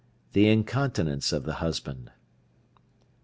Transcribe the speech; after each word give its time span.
The 0.33 0.47
incontinence 0.49 1.31
of 1.31 1.43
the 1.43 1.53
husband. 1.61 2.09